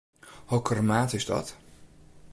[0.45, 1.47] Hokker maat is dat?